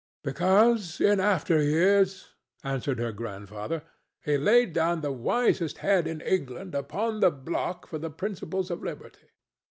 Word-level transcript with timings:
"Because 0.23 0.99
in 0.99 1.19
after 1.19 1.61
years," 1.61 2.29
answered 2.63 2.97
her 2.97 3.11
grandfather, 3.11 3.83
"he 4.25 4.35
laid 4.35 4.73
down 4.73 5.01
the 5.01 5.11
wisest 5.11 5.77
head 5.85 6.07
in 6.07 6.21
England 6.21 6.73
upon 6.73 7.19
the 7.19 7.29
block 7.29 7.85
for 7.85 7.99
the 7.99 8.09
principles 8.09 8.71
of 8.71 8.81
liberty." 8.81 9.27